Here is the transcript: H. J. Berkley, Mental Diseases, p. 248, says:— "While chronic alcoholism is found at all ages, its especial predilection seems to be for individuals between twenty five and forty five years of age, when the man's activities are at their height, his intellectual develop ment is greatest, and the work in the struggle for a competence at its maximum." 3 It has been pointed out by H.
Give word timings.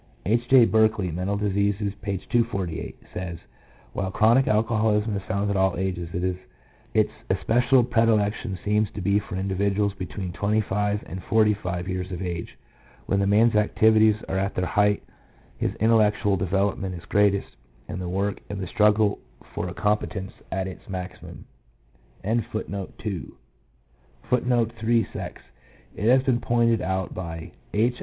H. 0.25 0.41
J. 0.49 0.65
Berkley, 0.65 1.11
Mental 1.11 1.37
Diseases, 1.37 1.93
p. 2.01 2.17
248, 2.17 2.97
says:— 3.13 3.37
"While 3.93 4.09
chronic 4.09 4.47
alcoholism 4.47 5.15
is 5.15 5.21
found 5.27 5.51
at 5.51 5.55
all 5.55 5.77
ages, 5.77 6.09
its 6.95 7.11
especial 7.29 7.83
predilection 7.83 8.57
seems 8.65 8.89
to 8.95 9.01
be 9.01 9.19
for 9.19 9.35
individuals 9.35 9.93
between 9.93 10.33
twenty 10.33 10.59
five 10.61 11.03
and 11.05 11.21
forty 11.25 11.53
five 11.53 11.87
years 11.87 12.11
of 12.11 12.19
age, 12.23 12.57
when 13.05 13.19
the 13.19 13.27
man's 13.27 13.53
activities 13.53 14.15
are 14.27 14.39
at 14.39 14.55
their 14.55 14.65
height, 14.65 15.03
his 15.59 15.75
intellectual 15.75 16.35
develop 16.35 16.79
ment 16.79 16.95
is 16.95 17.05
greatest, 17.05 17.55
and 17.87 18.01
the 18.01 18.09
work 18.09 18.39
in 18.49 18.59
the 18.59 18.65
struggle 18.65 19.19
for 19.53 19.69
a 19.69 19.73
competence 19.75 20.31
at 20.51 20.65
its 20.67 20.89
maximum." 20.89 21.45
3 22.23 22.43
It 25.95 26.09
has 26.09 26.23
been 26.23 26.39
pointed 26.41 26.81
out 26.81 27.13
by 27.13 27.51
H. 27.71 27.97